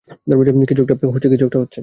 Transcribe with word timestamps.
কিছু 0.69 0.81
একটা 0.85 1.59
হচ্ছে! 1.59 1.79